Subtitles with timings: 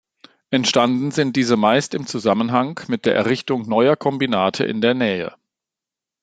[0.49, 5.35] Entstanden sind diese meist im Zusammenhang mit der Errichtung neuer Kombinate in der Nähe.